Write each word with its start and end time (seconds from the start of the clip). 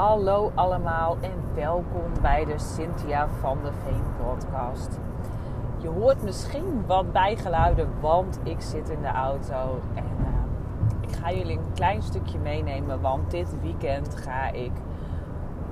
Hallo 0.00 0.52
allemaal 0.54 1.16
en 1.20 1.54
welkom 1.54 2.12
bij 2.22 2.44
de 2.44 2.58
Cynthia 2.58 3.28
van 3.28 3.58
de 3.62 3.70
Veen 3.84 4.02
podcast. 4.24 4.98
Je 5.78 5.88
hoort 5.88 6.22
misschien 6.22 6.86
wat 6.86 7.12
bijgeluiden, 7.12 7.88
want 8.00 8.38
ik 8.42 8.60
zit 8.60 8.88
in 8.88 9.00
de 9.00 9.08
auto 9.08 9.80
en 9.94 10.04
uh, 10.20 11.08
ik 11.08 11.16
ga 11.16 11.32
jullie 11.32 11.58
een 11.58 11.72
klein 11.74 12.02
stukje 12.02 12.38
meenemen, 12.38 13.00
want 13.00 13.30
dit 13.30 13.60
weekend 13.60 14.16
ga 14.16 14.50
ik 14.50 14.72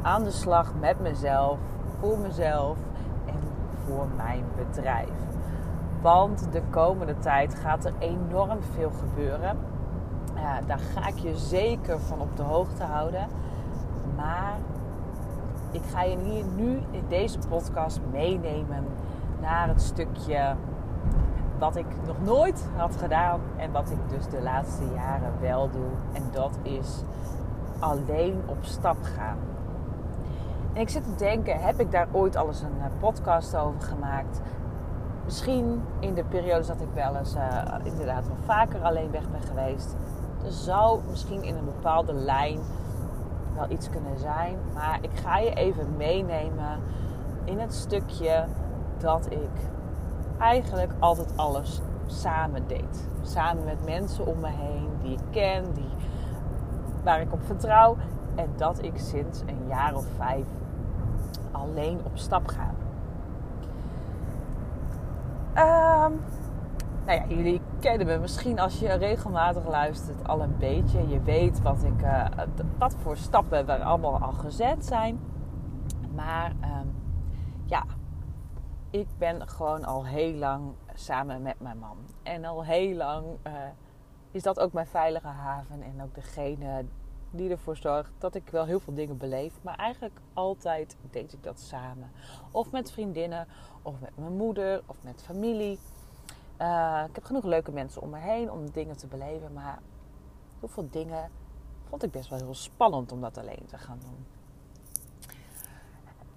aan 0.02 0.24
de 0.24 0.30
slag 0.30 0.74
met 0.80 1.00
mezelf, 1.00 1.58
voor 1.98 2.18
mezelf 2.18 2.78
en 3.26 3.40
voor 3.84 4.06
mijn 4.16 4.44
bedrijf. 4.56 5.18
Want 6.00 6.52
de 6.52 6.62
komende 6.70 7.18
tijd 7.18 7.54
gaat 7.54 7.84
er 7.84 7.94
enorm 7.98 8.62
veel 8.62 8.90
gebeuren. 8.90 9.58
Uh, 10.34 10.56
daar 10.66 10.80
ga 10.94 11.06
ik 11.06 11.18
je 11.18 11.36
zeker 11.36 12.00
van 12.00 12.20
op 12.20 12.36
de 12.36 12.42
hoogte 12.42 12.82
houden. 12.84 13.28
Maar 14.18 14.56
ik 15.70 15.82
ga 15.92 16.02
je 16.02 16.18
hier 16.18 16.44
nu 16.56 16.80
in 16.90 17.04
deze 17.08 17.38
podcast 17.48 18.00
meenemen 18.12 18.84
naar 19.40 19.68
het 19.68 19.82
stukje 19.82 20.54
wat 21.58 21.76
ik 21.76 21.86
nog 22.06 22.16
nooit 22.22 22.68
had 22.76 22.96
gedaan 22.96 23.40
en 23.56 23.72
wat 23.72 23.90
ik 23.90 23.98
dus 24.08 24.28
de 24.28 24.42
laatste 24.42 24.84
jaren 24.94 25.32
wel 25.40 25.70
doe. 25.70 25.90
En 26.12 26.22
dat 26.30 26.58
is 26.62 27.02
alleen 27.78 28.42
op 28.46 28.58
stap 28.60 28.96
gaan. 29.02 29.38
En 30.72 30.80
ik 30.80 30.88
zit 30.88 31.04
te 31.04 31.14
denken, 31.14 31.60
heb 31.60 31.80
ik 31.80 31.90
daar 31.90 32.08
ooit 32.12 32.36
al 32.36 32.46
eens 32.46 32.62
een 32.62 32.80
eh, 32.80 32.86
podcast 32.98 33.56
over 33.56 33.80
gemaakt? 33.80 34.40
Misschien 35.24 35.82
in 36.00 36.14
de 36.14 36.24
periodes 36.24 36.66
dat 36.66 36.80
ik 36.80 36.88
wel 36.94 37.16
eens 37.16 37.34
uh, 37.34 37.62
inderdaad 37.82 38.26
wel 38.26 38.36
vaker 38.44 38.82
alleen 38.82 39.10
weg 39.10 39.30
ben 39.30 39.42
geweest. 39.42 39.96
Er 40.44 40.52
zou 40.52 41.00
misschien 41.10 41.42
in 41.42 41.56
een 41.56 41.64
bepaalde 41.64 42.12
lijn 42.12 42.60
wel 43.58 43.70
iets 43.70 43.90
kunnen 43.90 44.18
zijn. 44.18 44.56
Maar 44.74 44.98
ik 45.00 45.10
ga 45.14 45.38
je 45.38 45.54
even 45.54 45.96
meenemen 45.96 46.80
in 47.44 47.58
het 47.58 47.74
stukje 47.74 48.44
dat 48.98 49.26
ik 49.30 49.70
eigenlijk 50.38 50.92
altijd 50.98 51.32
alles 51.36 51.80
samen 52.06 52.66
deed. 52.66 53.08
Samen 53.22 53.64
met 53.64 53.84
mensen 53.84 54.26
om 54.26 54.40
me 54.40 54.48
heen 54.48 54.88
die 55.02 55.12
ik 55.12 55.22
ken, 55.30 55.64
die, 55.74 55.90
waar 57.04 57.20
ik 57.20 57.32
op 57.32 57.42
vertrouw. 57.42 57.96
En 58.34 58.48
dat 58.56 58.82
ik 58.82 58.98
sinds 58.98 59.40
een 59.40 59.66
jaar 59.68 59.94
of 59.94 60.06
vijf 60.16 60.46
alleen 61.50 62.00
op 62.04 62.12
stap 62.14 62.46
ga. 62.46 62.70
Um, 66.06 66.20
nou 67.08 67.20
ja, 67.20 67.36
jullie 67.36 67.60
kennen 67.80 68.06
me 68.06 68.18
misschien 68.18 68.58
als 68.58 68.78
je 68.78 68.92
regelmatig 68.92 69.68
luistert 69.68 70.28
al 70.28 70.42
een 70.42 70.56
beetje. 70.58 71.08
Je 71.08 71.22
weet 71.22 71.62
wat, 71.62 71.82
ik, 71.82 72.02
uh, 72.02 72.26
wat 72.78 72.94
voor 73.02 73.16
stappen 73.16 73.68
er 73.68 73.82
allemaal 73.82 74.18
al 74.18 74.32
gezet 74.32 74.86
zijn. 74.86 75.20
Maar 76.14 76.50
um, 76.50 76.94
ja, 77.64 77.84
ik 78.90 79.06
ben 79.18 79.48
gewoon 79.48 79.84
al 79.84 80.06
heel 80.06 80.32
lang 80.32 80.72
samen 80.94 81.42
met 81.42 81.60
mijn 81.60 81.78
man. 81.78 81.96
En 82.22 82.44
al 82.44 82.64
heel 82.64 82.96
lang 82.96 83.24
uh, 83.46 83.52
is 84.30 84.42
dat 84.42 84.60
ook 84.60 84.72
mijn 84.72 84.86
veilige 84.86 85.26
haven. 85.26 85.82
En 85.82 86.02
ook 86.02 86.14
degene 86.14 86.84
die 87.30 87.50
ervoor 87.50 87.76
zorgt 87.76 88.12
dat 88.18 88.34
ik 88.34 88.50
wel 88.50 88.64
heel 88.64 88.80
veel 88.80 88.94
dingen 88.94 89.16
beleef. 89.16 89.58
Maar 89.62 89.76
eigenlijk 89.76 90.20
altijd 90.32 90.96
deed 91.10 91.32
ik 91.32 91.42
dat 91.42 91.60
samen. 91.60 92.10
Of 92.50 92.70
met 92.70 92.90
vriendinnen, 92.90 93.46
of 93.82 94.00
met 94.00 94.16
mijn 94.16 94.36
moeder, 94.36 94.82
of 94.86 94.96
met 95.02 95.22
familie. 95.22 95.78
Uh, 96.60 97.04
ik 97.08 97.14
heb 97.14 97.24
genoeg 97.24 97.44
leuke 97.44 97.72
mensen 97.72 98.02
om 98.02 98.10
me 98.10 98.18
heen 98.18 98.50
om 98.50 98.70
dingen 98.70 98.96
te 98.96 99.06
beleven. 99.06 99.52
Maar 99.52 99.78
heel 100.58 100.68
veel 100.68 100.88
dingen 100.90 101.30
vond 101.88 102.02
ik 102.02 102.10
best 102.10 102.28
wel 102.28 102.38
heel 102.38 102.54
spannend 102.54 103.12
om 103.12 103.20
dat 103.20 103.38
alleen 103.38 103.66
te 103.66 103.78
gaan 103.78 103.98
doen. 104.00 104.26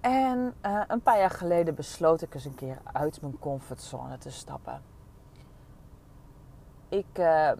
En 0.00 0.54
uh, 0.66 0.82
een 0.88 1.02
paar 1.02 1.18
jaar 1.18 1.30
geleden 1.30 1.74
besloot 1.74 2.22
ik 2.22 2.34
eens 2.34 2.44
een 2.44 2.54
keer 2.54 2.78
uit 2.92 3.20
mijn 3.20 3.38
comfortzone 3.38 4.18
te 4.18 4.30
stappen. 4.30 4.82
Ik 6.88 7.18
uh, 7.18 7.52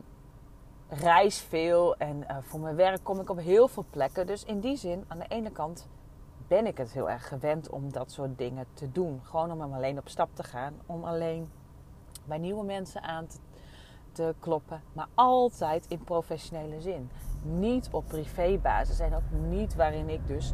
reis 0.88 1.40
veel 1.40 1.96
en 1.96 2.26
voor 2.40 2.60
mijn 2.60 2.76
werk 2.76 3.04
kom 3.04 3.20
ik 3.20 3.30
op 3.30 3.38
heel 3.38 3.68
veel 3.68 3.84
plekken. 3.90 4.26
Dus 4.26 4.44
in 4.44 4.60
die 4.60 4.76
zin, 4.76 5.04
aan 5.08 5.18
de 5.18 5.28
ene 5.28 5.50
kant 5.50 5.88
ben 6.48 6.66
ik 6.66 6.78
het 6.78 6.92
heel 6.92 7.10
erg 7.10 7.28
gewend 7.28 7.70
om 7.70 7.92
dat 7.92 8.10
soort 8.12 8.38
dingen 8.38 8.66
te 8.72 8.92
doen. 8.92 9.20
Gewoon 9.22 9.52
om 9.52 9.60
hem 9.60 9.72
alleen 9.72 9.98
op 9.98 10.08
stap 10.08 10.28
te 10.34 10.42
gaan. 10.42 10.74
Om 10.86 11.04
alleen 11.04 11.50
bij 12.24 12.38
nieuwe 12.38 12.64
mensen 12.64 13.02
aan 13.02 13.26
te, 13.26 13.36
te 14.12 14.34
kloppen. 14.38 14.82
Maar 14.92 15.08
altijd 15.14 15.86
in 15.88 16.04
professionele 16.04 16.80
zin. 16.80 17.10
Niet 17.42 17.88
op 17.92 18.04
privébasis 18.08 18.98
en 18.98 19.14
ook 19.14 19.30
niet 19.48 19.74
waarin 19.74 20.08
ik 20.08 20.26
dus 20.26 20.52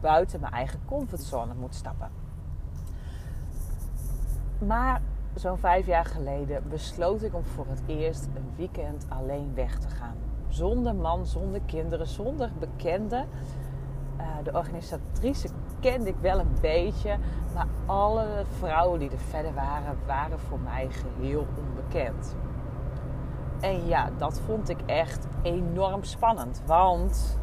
buiten 0.00 0.40
mijn 0.40 0.52
eigen 0.52 0.80
comfortzone 0.84 1.54
moet 1.54 1.74
stappen. 1.74 2.10
Maar 4.58 5.02
zo'n 5.34 5.58
vijf 5.58 5.86
jaar 5.86 6.04
geleden 6.04 6.68
besloot 6.68 7.22
ik 7.22 7.34
om 7.34 7.44
voor 7.44 7.66
het 7.66 7.82
eerst 7.86 8.28
een 8.34 8.50
weekend 8.56 9.06
alleen 9.08 9.54
weg 9.54 9.78
te 9.78 9.88
gaan. 9.88 10.16
Zonder 10.48 10.94
man, 10.94 11.26
zonder 11.26 11.60
kinderen, 11.60 12.06
zonder 12.06 12.50
bekenden. 12.58 13.28
Uh, 14.18 14.26
de 14.42 14.52
organisatrice 14.52 15.48
kende 15.80 16.08
ik 16.08 16.16
wel 16.20 16.38
een 16.38 16.56
beetje. 16.60 17.16
Maar 17.54 17.66
alle 17.86 18.26
vrouwen 18.58 18.98
die 18.98 19.10
er 19.10 19.18
verder 19.18 19.54
waren, 19.54 19.96
waren 20.06 20.38
voor 20.38 20.58
mij 20.60 20.88
geheel 20.90 21.46
onbekend. 21.58 22.36
En 23.60 23.86
ja, 23.86 24.10
dat 24.16 24.40
vond 24.46 24.68
ik 24.68 24.78
echt 24.86 25.26
enorm 25.42 26.04
spannend. 26.04 26.62
Want 26.66 27.38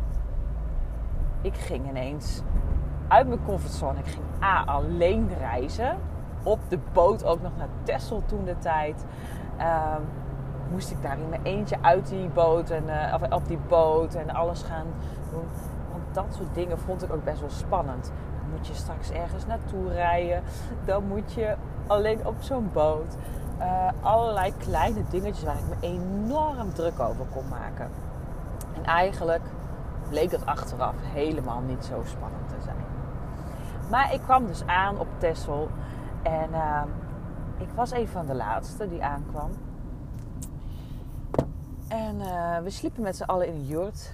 ik 1.41 1.55
ging 1.55 1.89
ineens 1.89 2.41
uit 3.07 3.27
mijn 3.27 3.44
comfortzone. 3.45 3.99
Ik 3.99 4.07
ging 4.07 4.23
A, 4.44 4.63
alleen 4.63 5.29
reizen. 5.38 5.97
Op 6.44 6.59
de 6.67 6.79
boot 6.94 7.25
ook 7.25 7.41
nog 7.41 7.51
naar 7.57 7.67
Texel 7.83 8.23
toen 8.25 8.45
de 8.45 8.57
tijd. 8.57 9.05
Uh, 9.59 9.95
moest 10.71 10.91
ik 10.91 11.01
daar 11.01 11.19
in 11.19 11.29
mijn 11.29 11.44
eentje 11.44 11.77
uit 11.81 12.07
die 12.07 12.27
boot 12.27 12.69
en 12.69 12.83
uh, 12.83 13.15
op 13.29 13.47
die 13.47 13.59
boot 13.67 14.15
en 14.15 14.29
alles 14.29 14.63
gaan 14.63 14.88
doen. 15.31 15.45
Dat 16.13 16.25
soort 16.29 16.53
dingen 16.53 16.79
vond 16.79 17.03
ik 17.03 17.13
ook 17.13 17.24
best 17.24 17.40
wel 17.40 17.50
spannend 17.50 18.12
moet 18.53 18.68
je 18.68 18.74
straks 18.74 19.12
ergens 19.12 19.46
naartoe 19.46 19.91
rijden. 19.91 20.44
Dan 20.85 21.07
moet 21.07 21.34
je 21.34 21.56
alleen 21.88 22.25
op 22.25 22.35
zo'n 22.40 22.69
boot. 22.74 23.16
Uh, 23.59 23.88
allerlei 24.01 24.53
kleine 24.57 25.03
dingetjes 25.09 25.44
waar 25.44 25.57
ik 25.57 25.79
me 25.79 25.88
enorm 25.88 26.74
druk 26.74 27.00
over 27.00 27.25
kon 27.34 27.47
maken. 27.50 27.90
En 28.75 28.84
eigenlijk 28.84 29.41
bleek 30.09 30.31
dat 30.31 30.46
achteraf 30.46 30.96
helemaal 31.01 31.62
niet 31.62 31.85
zo 31.85 32.01
spannend 32.06 32.50
te 32.50 32.56
zijn. 32.63 32.75
Maar 33.90 34.13
ik 34.13 34.22
kwam 34.22 34.47
dus 34.47 34.66
aan 34.66 35.00
op 35.00 35.07
Texel. 35.18 35.69
En 36.22 36.50
uh, 36.51 36.81
ik 37.57 37.69
was 37.75 37.91
een 37.91 38.07
van 38.07 38.25
de 38.25 38.35
laatste 38.35 38.90
die 38.90 39.03
aankwam. 39.03 39.51
En 41.88 42.16
uh, 42.16 42.57
we 42.57 42.69
sliepen 42.69 43.03
met 43.03 43.16
z'n 43.16 43.24
allen 43.24 43.47
in 43.47 43.53
een 43.53 43.66
jurt. 43.66 44.13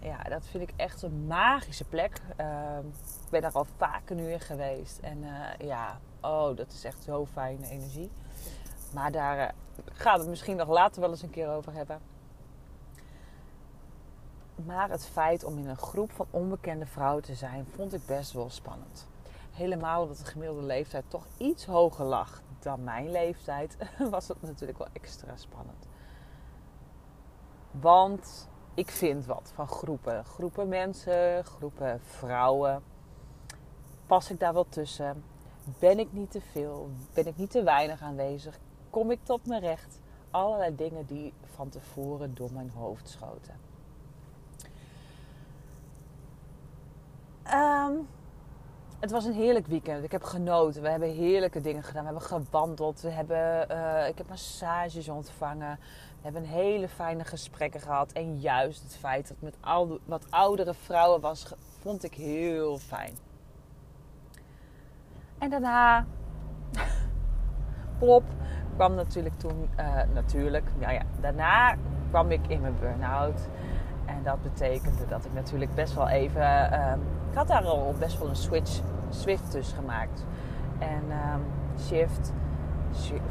Ja, 0.00 0.22
dat 0.22 0.46
vind 0.46 0.62
ik 0.62 0.72
echt 0.76 1.02
een 1.02 1.26
magische 1.26 1.84
plek. 1.84 2.20
Ehm, 2.36 2.86
ik 3.24 3.30
ben 3.30 3.42
daar 3.42 3.52
al 3.52 3.66
vaker 3.76 4.16
nu 4.16 4.32
in 4.32 4.40
geweest. 4.40 4.98
En 4.98 5.18
uh, 5.18 5.68
ja, 5.68 6.00
oh, 6.20 6.56
dat 6.56 6.72
is 6.72 6.84
echt 6.84 7.02
zo 7.02 7.26
fijne 7.26 7.68
energie. 7.68 8.10
Maar 8.94 9.12
daar 9.12 9.38
uh, 9.38 9.48
gaan 9.92 10.14
we 10.14 10.20
het 10.20 10.28
misschien 10.28 10.56
nog 10.56 10.68
later 10.68 11.00
wel 11.00 11.10
eens 11.10 11.22
een 11.22 11.30
keer 11.30 11.48
over 11.48 11.72
hebben. 11.72 12.00
Maar 14.64 14.90
het 14.90 15.06
feit 15.06 15.44
om 15.44 15.58
in 15.58 15.68
een 15.68 15.76
groep 15.76 16.12
van 16.12 16.26
onbekende 16.30 16.86
vrouwen 16.86 17.22
te 17.22 17.34
zijn, 17.34 17.66
vond 17.74 17.94
ik 17.94 18.06
best 18.06 18.32
wel 18.32 18.50
spannend. 18.50 19.08
Helemaal 19.52 20.02
omdat 20.02 20.18
de 20.18 20.24
gemiddelde 20.24 20.62
leeftijd 20.62 21.04
toch 21.08 21.26
iets 21.36 21.66
hoger 21.66 22.04
lag 22.04 22.42
dan 22.58 22.84
mijn 22.84 23.10
leeftijd, 23.10 23.76
was 24.10 24.28
het 24.28 24.42
natuurlijk 24.42 24.78
wel 24.78 24.88
extra 24.92 25.36
spannend. 25.36 25.86
Want 27.70 28.48
ik 28.76 28.90
vind 28.90 29.26
wat 29.26 29.52
van 29.54 29.68
groepen. 29.68 30.24
Groepen 30.24 30.68
mensen, 30.68 31.44
groepen 31.44 32.00
vrouwen 32.00 32.82
Pas 34.06 34.30
ik 34.30 34.40
daar 34.40 34.52
wel 34.52 34.68
tussen? 34.68 35.24
Ben 35.78 35.98
ik 35.98 36.12
niet 36.12 36.30
te 36.30 36.40
veel? 36.40 36.90
Ben 37.14 37.26
ik 37.26 37.36
niet 37.36 37.50
te 37.50 37.62
weinig 37.62 38.02
aanwezig? 38.02 38.58
Kom 38.90 39.10
ik 39.10 39.20
tot 39.22 39.46
mijn 39.46 39.60
recht? 39.60 40.00
Allerlei 40.30 40.76
dingen 40.76 41.06
die 41.06 41.32
van 41.54 41.68
tevoren 41.68 42.34
door 42.34 42.52
mijn 42.52 42.70
hoofd 42.70 43.08
schoten. 43.08 43.54
Um, 47.52 48.08
het 49.06 49.14
was 49.14 49.24
een 49.24 49.42
heerlijk 49.42 49.66
weekend. 49.66 50.04
Ik 50.04 50.12
heb 50.12 50.22
genoten. 50.22 50.82
We 50.82 50.88
hebben 50.88 51.08
heerlijke 51.08 51.60
dingen 51.60 51.82
gedaan. 51.82 52.04
We 52.04 52.10
hebben 52.10 52.28
gewandeld. 52.28 53.00
We 53.00 53.10
hebben, 53.10 53.66
uh, 53.70 54.08
ik 54.08 54.18
heb 54.18 54.28
massages 54.28 55.08
ontvangen. 55.08 55.78
We 56.16 56.22
hebben 56.22 56.42
hele 56.42 56.88
fijne 56.88 57.24
gesprekken 57.24 57.80
gehad. 57.80 58.12
En 58.12 58.38
juist 58.38 58.82
het 58.82 58.96
feit 58.96 59.28
dat 59.28 59.36
het 59.40 59.42
met 59.42 59.56
al, 59.60 59.98
wat 60.04 60.30
oudere 60.30 60.74
vrouwen 60.74 61.20
was, 61.20 61.54
vond 61.80 62.04
ik 62.04 62.14
heel 62.14 62.78
fijn. 62.78 63.18
En 65.38 65.50
daarna, 65.50 66.06
plop, 67.98 68.24
kwam 68.74 68.94
natuurlijk 68.94 69.38
toen, 69.38 69.68
uh, 69.80 70.00
natuurlijk, 70.14 70.64
nou 70.78 70.92
ja, 70.92 71.02
daarna 71.20 71.76
kwam 72.08 72.30
ik 72.30 72.46
in 72.48 72.60
mijn 72.60 72.78
burn-out. 72.80 73.40
En 74.06 74.22
dat 74.22 74.42
betekende 74.42 75.06
dat 75.08 75.24
ik 75.24 75.32
natuurlijk 75.32 75.74
best 75.74 75.94
wel 75.94 76.08
even. 76.08 76.70
Ehm, 76.70 76.98
ik 77.30 77.36
had 77.36 77.48
daar 77.48 77.64
al 77.64 77.94
best 77.98 78.18
wel 78.18 78.28
een 78.28 78.36
switch, 78.36 78.80
Swift 79.08 79.52
dus 79.52 79.72
gemaakt. 79.72 80.24
En 80.78 81.02
um, 81.10 81.42
shift, 81.78 82.32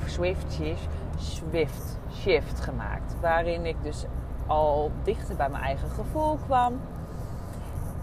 Swift, 0.06 0.54
shift, 0.54 0.88
Swift, 1.18 2.00
shift 2.12 2.60
gemaakt. 2.60 3.16
Waarin 3.22 3.66
ik 3.66 3.76
dus 3.82 4.06
al 4.48 4.92
dichter 5.04 5.36
bij 5.36 5.50
mijn 5.50 5.64
eigen 5.64 5.90
gevoel 5.90 6.36
kwam. 6.36 6.80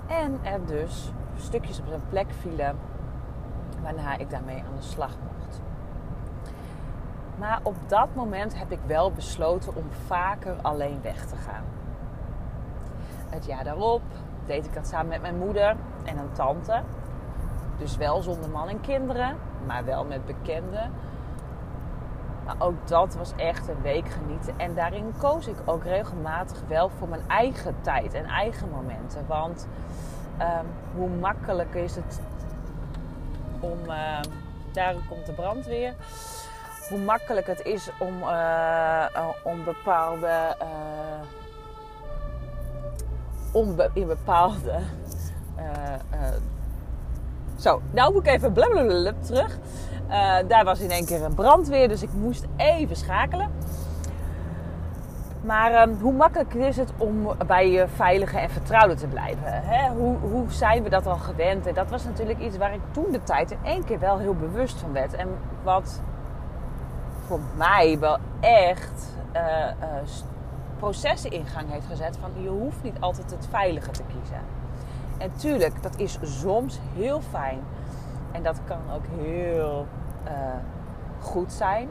En 0.07 0.39
er 0.43 0.67
dus 0.67 1.13
stukjes 1.37 1.81
op 1.81 1.87
zijn 1.89 2.03
plek 2.09 2.27
vielen. 2.41 2.77
Waarna 3.83 4.17
ik 4.17 4.31
daarmee 4.31 4.59
aan 4.59 4.77
de 4.77 4.83
slag 4.83 5.11
mocht. 5.11 5.61
Maar 7.39 7.61
op 7.63 7.77
dat 7.87 8.09
moment 8.15 8.59
heb 8.59 8.71
ik 8.71 8.79
wel 8.87 9.13
besloten 9.13 9.77
om 9.77 9.85
vaker 10.07 10.57
alleen 10.63 10.99
weg 11.03 11.27
te 11.27 11.37
gaan. 11.37 11.65
Het 13.29 13.47
jaar 13.47 13.65
daarop 13.65 14.03
deed 14.47 14.67
ik 14.67 14.75
dat 14.75 14.87
samen 14.87 15.09
met 15.09 15.21
mijn 15.21 15.39
moeder 15.39 15.77
en 16.05 16.19
een 16.19 16.33
tante. 16.33 16.83
Dus 17.83 17.97
wel 17.97 18.23
zonder 18.23 18.51
man 18.51 18.69
en 18.69 18.81
kinderen, 18.81 19.37
maar 19.67 19.85
wel 19.85 20.05
met 20.05 20.27
bekenden. 20.27 20.91
Maar 22.45 22.55
ook 22.59 22.89
dat 22.89 23.15
was 23.15 23.33
echt 23.37 23.69
een 23.69 23.83
week 23.83 24.09
genieten. 24.09 24.59
En 24.59 24.75
daarin 24.75 25.13
koos 25.19 25.47
ik 25.47 25.57
ook 25.65 25.85
regelmatig 25.85 26.59
wel 26.69 26.89
voor 26.89 27.09
mijn 27.09 27.29
eigen 27.29 27.75
tijd 27.81 28.15
en 28.15 28.25
eigen 28.25 28.69
momenten. 28.71 29.27
Want 29.27 29.67
um, 30.41 30.67
hoe 30.95 31.09
makkelijk 31.09 31.75
is 31.75 31.95
het 31.95 32.21
om. 33.61 33.79
Uh, 33.87 34.21
daar 34.73 34.95
komt 35.09 35.27
de 35.27 35.33
brandweer. 35.33 35.95
Hoe 36.89 36.99
makkelijk 36.99 37.47
het 37.47 37.63
is 37.63 37.91
om, 37.99 38.23
uh, 38.23 39.29
om 39.45 39.65
bepaalde. 39.65 40.57
Uh, 40.63 41.27
om 43.53 43.77
in 43.93 44.07
bepaalde. 44.07 44.79
Zo, 47.63 47.83
nou 47.91 48.13
moet 48.13 48.27
ik 48.27 48.33
even 48.33 48.53
blablabla 48.53 49.13
terug. 49.21 49.59
daar 50.49 50.65
was 50.65 50.81
in 50.81 50.91
één 50.91 51.05
keer 51.05 51.23
een 51.23 51.35
brandweer, 51.35 51.89
dus 51.89 52.03
ik 52.03 52.13
moest 52.13 52.47
even 52.57 52.97
schakelen. 52.97 53.51
Maar 55.45 55.89
um, 55.89 55.99
hoe 56.01 56.13
makkelijk 56.13 56.55
is 56.55 56.77
het 56.77 56.93
om 56.97 57.29
bij 57.47 57.71
je 57.71 57.89
veilige 57.89 58.39
en 58.39 58.51
vertrouwde 58.51 58.95
te 58.95 59.07
blijven? 59.07 59.43
Hè? 59.45 59.89
Hoe, 59.89 60.17
hoe 60.17 60.51
zijn 60.51 60.83
we 60.83 60.89
dat 60.89 61.07
al 61.07 61.17
gewend? 61.17 61.67
En 61.67 61.75
dat 61.75 61.91
was 61.91 62.05
natuurlijk 62.05 62.39
iets 62.39 62.57
waar 62.57 62.75
ik 62.75 62.81
toen 62.91 63.13
de 63.13 63.23
tijd 63.23 63.51
in 63.51 63.59
één 63.65 63.85
keer 63.85 63.99
wel 63.99 64.19
heel 64.19 64.35
bewust 64.35 64.79
van 64.79 64.93
werd. 64.93 65.15
En 65.15 65.29
wat 65.63 66.01
voor 67.27 67.41
mij 67.57 67.99
wel 67.99 68.19
echt 68.41 69.17
uh, 69.37 69.41
uh, 69.43 70.09
processen 70.79 71.31
in 71.31 71.47
gang 71.47 71.71
heeft 71.71 71.87
gezet 71.87 72.17
van 72.21 72.43
je 72.43 72.49
hoeft 72.49 72.83
niet 72.83 72.97
altijd 73.01 73.31
het 73.31 73.47
veilige 73.51 73.91
te 73.91 74.03
kiezen. 74.03 74.62
En 75.23 75.33
tuurlijk, 75.37 75.83
dat 75.83 75.99
is 75.99 76.19
soms 76.23 76.81
heel 76.95 77.21
fijn. 77.21 77.59
En 78.33 78.43
dat 78.43 78.61
kan 78.65 78.79
ook 78.95 79.05
heel 79.07 79.87
uh, 80.25 80.33
goed 81.21 81.53
zijn. 81.53 81.89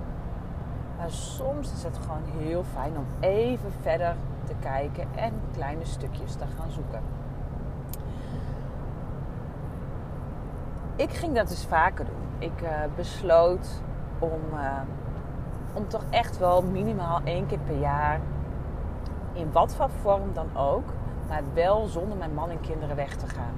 Maar 0.97 1.11
soms 1.11 1.73
is 1.73 1.83
het 1.83 1.97
gewoon 1.97 2.23
heel 2.37 2.63
fijn 2.63 2.97
om 2.97 3.05
even 3.19 3.71
verder 3.81 4.15
te 4.43 4.53
kijken 4.59 5.07
en 5.15 5.33
kleine 5.53 5.85
stukjes 5.85 6.33
te 6.33 6.45
gaan 6.57 6.71
zoeken. 6.71 7.01
Ik 10.95 11.11
ging 11.11 11.35
dat 11.35 11.47
dus 11.47 11.65
vaker 11.65 12.05
doen. 12.05 12.49
Ik 12.49 12.61
uh, 12.61 12.69
besloot 12.95 13.81
om, 14.19 14.41
uh, 14.53 14.81
om 15.73 15.87
toch 15.87 16.03
echt 16.09 16.37
wel 16.37 16.61
minimaal 16.61 17.21
één 17.23 17.45
keer 17.45 17.59
per 17.59 17.79
jaar, 17.79 18.19
in 19.33 19.51
wat 19.51 19.75
voor 19.75 19.89
vorm 20.01 20.33
dan 20.33 20.57
ook, 20.57 20.93
maar 21.31 21.43
wel 21.53 21.87
zonder 21.87 22.17
mijn 22.17 22.33
man 22.33 22.49
en 22.49 22.61
kinderen 22.61 22.95
weg 22.95 23.15
te 23.15 23.27
gaan. 23.27 23.53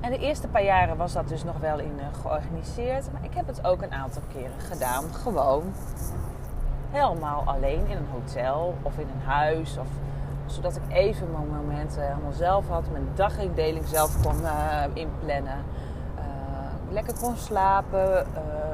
En 0.00 0.10
de 0.10 0.18
eerste 0.18 0.48
paar 0.48 0.64
jaren 0.64 0.96
was 0.96 1.12
dat 1.12 1.28
dus 1.28 1.44
nog 1.44 1.58
wel 1.58 1.78
in 1.78 1.94
uh, 1.98 2.04
georganiseerd. 2.22 3.12
Maar 3.12 3.24
ik 3.24 3.34
heb 3.34 3.46
het 3.46 3.64
ook 3.64 3.82
een 3.82 3.92
aantal 3.92 4.22
keren 4.32 4.60
gedaan. 4.60 5.04
Gewoon 5.14 5.72
helemaal 6.90 7.42
alleen 7.46 7.86
in 7.86 7.96
een 7.96 8.08
hotel 8.12 8.74
of 8.82 8.98
in 8.98 9.06
een 9.14 9.26
huis. 9.26 9.78
Of, 9.78 9.86
zodat 10.46 10.76
ik 10.76 10.82
even 10.88 11.30
mijn 11.32 11.48
momenten 11.48 12.02
helemaal 12.02 12.32
zelf 12.32 12.68
had. 12.68 12.90
Mijn 12.90 13.08
dagindeling 13.14 13.86
zelf 13.86 14.22
kon 14.22 14.40
uh, 14.42 14.82
inplannen. 14.92 15.64
Uh, 16.18 16.22
lekker 16.90 17.14
kon 17.20 17.36
slapen. 17.36 18.26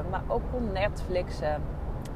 maar 0.09 0.23
ook 0.27 0.41
kon 0.51 0.71
Netflixen. 0.71 1.61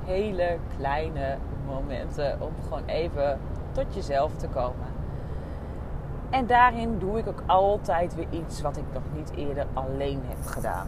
Hele 0.06 0.57
kleine 0.77 1.38
momenten 1.65 2.42
om 2.42 2.53
gewoon 2.63 2.85
even 2.85 3.39
tot 3.71 3.95
jezelf 3.95 4.31
te 4.35 4.47
komen. 4.47 4.88
En 6.29 6.47
daarin 6.47 6.99
doe 6.99 7.17
ik 7.17 7.27
ook 7.27 7.43
altijd 7.45 8.15
weer 8.15 8.27
iets 8.29 8.61
wat 8.61 8.77
ik 8.77 8.83
nog 8.93 9.03
niet 9.13 9.31
eerder 9.35 9.65
alleen 9.73 10.21
heb 10.25 10.45
gedaan. 10.45 10.87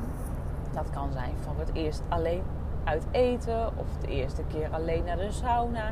Dat 0.73 0.89
kan 0.89 1.11
zijn 1.11 1.33
van 1.39 1.55
het 1.57 1.69
eerst 1.73 2.01
alleen 2.09 2.43
uit 2.83 3.05
eten 3.11 3.77
of 3.77 3.87
de 4.01 4.07
eerste 4.07 4.43
keer 4.47 4.69
alleen 4.71 5.03
naar 5.03 5.17
de 5.17 5.31
sauna. 5.31 5.91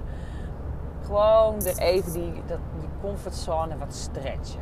Gewoon 1.05 1.55
er 1.55 1.77
even 1.77 2.13
die, 2.13 2.31
die 2.79 2.89
comfortzone 3.01 3.77
wat 3.77 3.93
stretchen. 3.93 4.61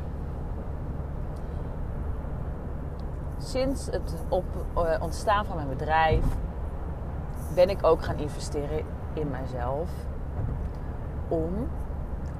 Sinds 3.38 3.86
het 3.86 4.14
op, 4.30 4.46
uh, 4.78 5.02
ontstaan 5.02 5.46
van 5.46 5.56
mijn 5.56 5.70
bedrijf 5.70 6.26
ben 7.56 7.70
ik 7.70 7.84
ook 7.84 8.04
gaan 8.04 8.18
investeren 8.18 8.86
in 9.14 9.30
mijzelf. 9.30 9.90
Om 11.28 11.70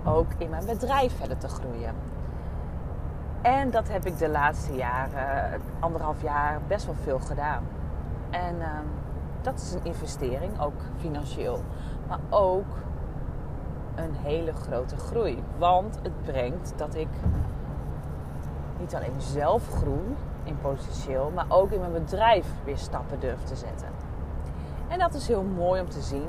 ook 0.06 0.28
in 0.38 0.50
mijn 0.50 0.66
bedrijf 0.66 1.18
verder 1.18 1.38
te 1.38 1.48
groeien. 1.48 1.96
En 3.42 3.72
dat 3.72 3.90
heb 3.90 4.06
ik 4.06 4.18
de 4.18 4.30
laatste 4.30 4.76
jaren, 4.76 5.62
anderhalf 5.80 6.22
jaar, 6.22 6.62
best 6.68 6.86
wel 6.86 6.96
veel 7.04 7.20
gedaan. 7.20 7.64
En 8.30 8.56
uh, 8.56 8.68
dat 9.42 9.60
is 9.60 9.74
een 9.74 9.86
investering, 9.86 10.60
ook 10.60 10.82
financieel. 10.98 11.64
Maar 12.08 12.20
ook 12.30 12.76
een 13.96 14.16
hele 14.16 14.54
grote 14.54 14.98
groei. 14.98 15.44
Want 15.58 16.00
het 16.02 16.24
brengt 16.24 16.74
dat 16.76 16.96
ik 16.96 17.08
niet 18.80 18.96
alleen 18.96 19.22
zelf 19.22 19.68
groei 19.68 20.16
in 20.44 20.58
potentieel, 20.62 21.32
maar 21.36 21.46
ook 21.48 21.72
in 21.72 21.80
mijn 21.80 21.94
bedrijf 21.94 22.48
weer 22.64 22.78
stappen 22.78 23.20
durf 23.20 23.44
te 23.44 23.56
zetten. 23.56 23.88
En 24.88 25.00
dat 25.00 25.14
is 25.14 25.28
heel 25.28 25.44
mooi 25.44 25.82
om 25.82 25.90
te 25.90 26.02
zien. 26.02 26.28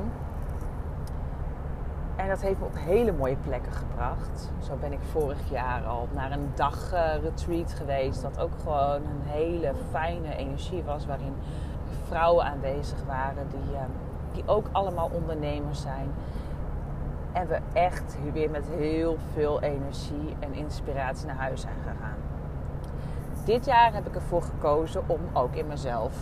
En 2.29 2.35
dat 2.35 2.43
heeft 2.43 2.59
me 2.59 2.67
op 2.67 2.77
hele 2.77 3.13
mooie 3.13 3.37
plekken 3.37 3.73
gebracht. 3.73 4.51
Zo 4.67 4.77
ben 4.81 4.93
ik 4.93 4.99
vorig 5.11 5.51
jaar 5.51 5.85
al 5.85 6.09
naar 6.15 6.33
een 6.33 6.51
dag 6.55 6.91
retreat 7.23 7.73
geweest. 7.73 8.23
Dat 8.23 8.39
ook 8.39 8.51
gewoon 8.63 8.95
een 8.95 9.23
hele 9.23 9.73
fijne 9.91 10.37
energie 10.37 10.83
was. 10.83 11.07
Waarin 11.07 11.35
vrouwen 12.07 12.45
aanwezig 12.45 13.05
waren 13.07 13.49
die, 13.49 13.77
ehm, 13.77 13.91
die 14.33 14.43
ook 14.47 14.69
allemaal 14.73 15.11
ondernemers 15.13 15.81
zijn. 15.81 16.11
En 17.33 17.49
we 17.49 17.59
echt 17.73 18.17
weer 18.33 18.51
met 18.51 18.67
heel 18.77 19.17
veel 19.33 19.61
energie 19.61 20.37
en 20.39 20.55
inspiratie 20.55 21.27
naar 21.27 21.37
huis 21.37 21.61
zijn 21.61 21.77
gegaan. 21.83 22.19
Dit 23.45 23.65
jaar 23.65 23.95
heb 23.95 24.07
ik 24.07 24.15
ervoor 24.15 24.43
gekozen 24.43 25.03
om 25.07 25.21
ook 25.33 25.55
in 25.55 25.67
mezelf 25.67 26.17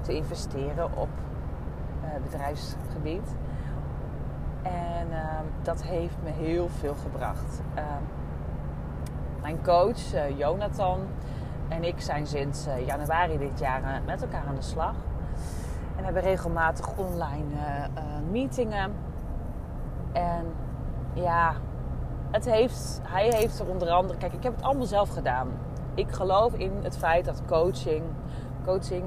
te 0.00 0.14
investeren 0.14 0.96
op 0.96 1.08
uh, 2.04 2.08
bedrijfsgebied. 2.22 3.34
En 4.72 5.08
uh, 5.10 5.18
dat 5.62 5.82
heeft 5.82 6.16
me 6.22 6.30
heel 6.30 6.68
veel 6.68 6.94
gebracht. 6.94 7.60
Uh, 7.76 7.82
mijn 9.40 9.62
coach 9.62 10.14
uh, 10.14 10.38
Jonathan 10.38 11.00
en 11.68 11.84
ik 11.84 12.00
zijn 12.00 12.26
sinds 12.26 12.66
eh, 12.66 12.86
januari 12.86 13.38
dit 13.38 13.58
jaar 13.58 14.02
met 14.06 14.22
elkaar 14.22 14.44
aan 14.48 14.54
de 14.54 14.62
slag. 14.62 14.94
En 15.96 16.04
hebben 16.04 16.22
regelmatig 16.22 16.96
online 16.96 17.44
meetingen. 18.30 18.92
En 20.12 20.44
ja, 21.12 21.54
het 22.30 22.44
heeft, 22.44 23.00
hij 23.02 23.28
heeft 23.34 23.58
er 23.58 23.68
onder 23.68 23.90
andere. 23.90 24.18
Kijk, 24.18 24.32
ik 24.32 24.42
heb 24.42 24.54
het 24.54 24.64
allemaal 24.64 24.86
zelf 24.86 25.08
gedaan. 25.08 25.48
Ik 25.94 26.10
geloof 26.10 26.54
in 26.54 26.72
het 26.82 26.98
feit 26.98 27.24
dat 27.24 27.42
coaching, 27.46 28.02
coaching 28.64 29.04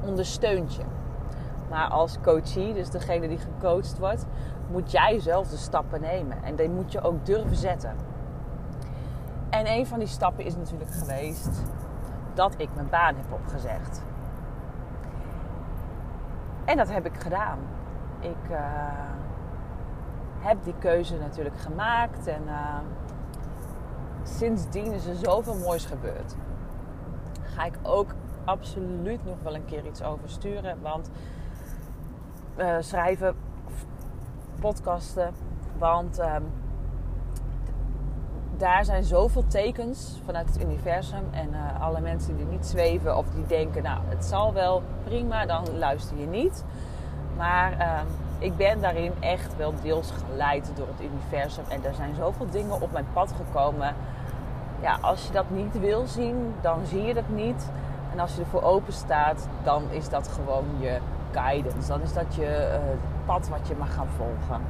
ondersteunt 0.00 0.74
je. 0.74 0.82
Maar 1.70 1.88
als 1.88 2.20
coachie, 2.22 2.74
dus 2.74 2.90
degene 2.90 3.28
die 3.28 3.38
gecoacht 3.38 3.98
wordt, 3.98 4.26
moet 4.70 4.90
jij 4.90 5.20
zelf 5.20 5.48
de 5.48 5.56
stappen 5.56 6.00
nemen. 6.00 6.42
En 6.42 6.56
die 6.56 6.70
moet 6.70 6.92
je 6.92 7.00
ook 7.00 7.26
durven 7.26 7.56
zetten. 7.56 7.96
En 9.50 9.66
een 9.66 9.86
van 9.86 9.98
die 9.98 10.08
stappen 10.08 10.44
is 10.44 10.56
natuurlijk 10.56 10.90
geweest 10.90 11.62
dat 12.34 12.54
ik 12.56 12.68
mijn 12.74 12.88
baan 12.88 13.14
heb 13.14 13.32
opgezegd. 13.32 14.02
En 16.64 16.76
dat 16.76 16.90
heb 16.90 17.06
ik 17.06 17.16
gedaan. 17.16 17.58
Ik 18.20 18.50
uh, 18.50 18.58
heb 20.38 20.64
die 20.64 20.74
keuze 20.78 21.18
natuurlijk 21.18 21.58
gemaakt 21.58 22.26
en 22.26 22.42
uh, 22.46 22.78
sindsdien 24.22 24.92
is 24.92 25.06
er 25.06 25.14
zoveel 25.14 25.54
moois 25.54 25.84
gebeurd. 25.84 26.34
Ga 27.42 27.64
ik 27.64 27.74
ook 27.82 28.14
absoluut 28.44 29.24
nog 29.24 29.36
wel 29.42 29.54
een 29.54 29.64
keer 29.64 29.86
iets 29.86 30.02
over 30.02 30.28
sturen, 30.28 30.82
want 30.82 31.10
uh, 32.60 32.76
schrijven, 32.80 33.34
podcasten. 34.60 35.34
Want 35.78 36.18
um, 36.18 36.52
daar 38.56 38.84
zijn 38.84 39.04
zoveel 39.04 39.46
tekens 39.46 40.20
vanuit 40.24 40.46
het 40.46 40.62
universum. 40.62 41.24
En 41.30 41.48
uh, 41.50 41.82
alle 41.82 42.00
mensen 42.00 42.36
die 42.36 42.46
niet 42.46 42.66
zweven 42.66 43.16
of 43.16 43.26
die 43.34 43.46
denken, 43.46 43.82
nou 43.82 44.00
het 44.08 44.24
zal 44.24 44.52
wel 44.52 44.82
prima, 45.04 45.46
dan 45.46 45.78
luister 45.78 46.18
je 46.18 46.26
niet. 46.26 46.64
Maar 47.36 47.72
uh, 47.78 48.00
ik 48.38 48.56
ben 48.56 48.80
daarin 48.80 49.12
echt 49.20 49.56
wel 49.56 49.74
deels 49.82 50.10
geleid 50.10 50.72
door 50.74 50.86
het 50.86 51.10
universum. 51.10 51.64
En 51.68 51.84
er 51.84 51.94
zijn 51.94 52.14
zoveel 52.14 52.50
dingen 52.50 52.80
op 52.80 52.92
mijn 52.92 53.06
pad 53.12 53.32
gekomen. 53.32 53.94
Ja, 54.80 54.98
als 55.00 55.26
je 55.26 55.32
dat 55.32 55.50
niet 55.50 55.78
wil 55.78 56.06
zien, 56.06 56.54
dan 56.60 56.86
zie 56.86 57.02
je 57.02 57.14
dat 57.14 57.28
niet. 57.28 57.70
En 58.12 58.20
als 58.20 58.34
je 58.34 58.40
ervoor 58.40 58.62
open 58.62 58.92
staat, 58.92 59.48
dan 59.62 59.82
is 59.90 60.08
dat 60.08 60.28
gewoon 60.28 60.64
je 60.78 60.98
guidance. 61.32 61.88
Dan 61.88 62.00
is 62.00 62.12
dat 62.12 62.34
je 62.34 62.70
uh, 62.72 62.98
pad 63.26 63.48
wat 63.48 63.68
je 63.68 63.74
mag 63.78 63.94
gaan 63.94 64.08
volgen. 64.16 64.62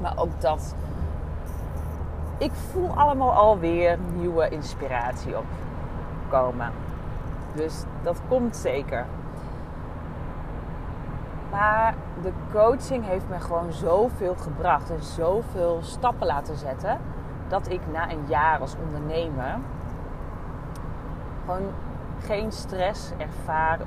Maar 0.00 0.12
ook 0.16 0.40
dat. 0.40 0.74
Ik 2.38 2.52
voel 2.52 2.90
allemaal 2.94 3.32
alweer 3.32 3.98
nieuwe 4.16 4.48
inspiratie 4.48 5.34
opkomen. 5.38 6.70
Dus 7.54 7.82
dat 8.02 8.20
komt 8.28 8.56
zeker. 8.56 9.04
Maar 11.50 11.94
de 12.22 12.32
coaching 12.52 13.06
heeft 13.06 13.28
me 13.28 13.40
gewoon 13.40 13.72
zoveel 13.72 14.34
gebracht 14.34 14.90
en 14.90 15.02
zoveel 15.02 15.78
stappen 15.82 16.26
laten 16.26 16.56
zetten. 16.56 16.98
Dat 17.48 17.70
ik 17.70 17.80
na 17.92 18.10
een 18.10 18.24
jaar 18.26 18.58
als 18.58 18.76
ondernemer 18.84 19.58
gewoon 21.44 21.70
geen 22.26 22.52
stress 22.52 23.10
ervaar 23.16 23.78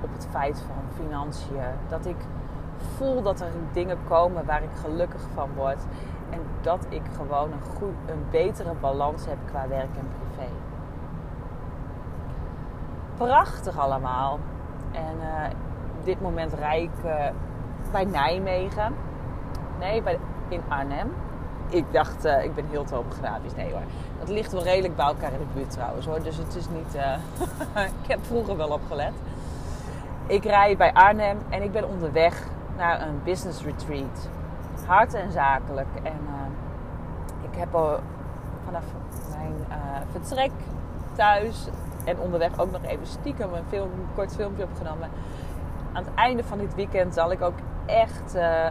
op 0.00 0.12
het 0.12 0.26
feit 0.30 0.62
van 0.66 1.04
financiën. 1.04 1.62
Dat 1.88 2.06
ik 2.06 2.16
voel 2.96 3.22
dat 3.22 3.40
er 3.40 3.50
dingen 3.72 3.98
komen 4.08 4.44
waar 4.46 4.62
ik 4.62 4.70
gelukkig 4.80 5.20
van 5.34 5.48
word. 5.56 5.82
En 6.30 6.40
dat 6.60 6.86
ik 6.88 7.02
gewoon 7.16 7.52
een, 7.52 7.76
goed, 7.76 7.94
een 8.06 8.24
betere 8.30 8.74
balans 8.80 9.26
heb 9.26 9.38
qua 9.46 9.68
werk 9.68 9.96
en 9.96 10.08
privé. 10.18 10.50
Prachtig 13.16 13.78
allemaal. 13.78 14.38
En 14.92 15.16
uh, 15.20 15.50
op 15.98 16.04
dit 16.04 16.20
moment 16.20 16.52
rij 16.52 16.82
ik 16.82 17.04
uh, 17.04 17.14
bij 17.92 18.04
Nijmegen. 18.04 18.94
Nee, 19.78 20.02
bij, 20.02 20.18
in 20.48 20.60
Arnhem. 20.68 21.12
Ik 21.68 21.84
dacht, 21.92 22.24
uh, 22.24 22.44
ik 22.44 22.54
ben 22.54 22.66
heel 22.70 22.84
te 22.84 22.94
hooggrafisch. 22.94 23.54
Nee 23.54 23.72
hoor. 23.72 23.82
Dat 24.18 24.28
ligt 24.28 24.52
wel 24.52 24.62
redelijk 24.62 24.96
bij 24.96 25.06
elkaar 25.06 25.32
in 25.32 25.38
de 25.38 25.54
buurt 25.54 25.70
trouwens 25.70 26.06
hoor. 26.06 26.22
Dus 26.22 26.36
het 26.36 26.54
is 26.54 26.68
niet... 26.68 26.94
ik 28.02 28.08
heb 28.08 28.24
vroeger 28.24 28.56
wel 28.56 28.68
opgelet. 28.68 29.12
Ik 30.26 30.44
rij 30.44 30.76
bij 30.76 30.92
Arnhem 30.92 31.38
en 31.48 31.62
ik 31.62 31.72
ben 31.72 31.88
onderweg 31.88 32.42
naar 32.76 33.00
een 33.00 33.20
business 33.24 33.64
retreat. 33.64 34.28
Hard 34.86 35.14
en 35.14 35.32
zakelijk. 35.32 35.88
En 36.02 36.20
uh, 36.26 37.50
ik 37.50 37.58
heb 37.58 37.74
al 37.74 37.98
vanaf 38.64 38.84
mijn 39.30 39.54
uh, 39.68 39.76
vertrek 40.10 40.50
thuis 41.12 41.68
en 42.04 42.18
onderweg 42.18 42.58
ook 42.58 42.70
nog 42.70 42.82
even 42.82 43.06
stiekem 43.06 43.52
een, 43.52 43.64
film, 43.68 43.90
een 43.90 44.06
kort 44.14 44.34
filmpje 44.34 44.64
opgenomen. 44.64 45.08
Aan 45.92 46.04
het 46.04 46.14
einde 46.14 46.44
van 46.44 46.58
dit 46.58 46.74
weekend 46.74 47.14
zal 47.14 47.32
ik 47.32 47.42
ook 47.42 47.58
echt 47.86 48.34
uh, 48.36 48.66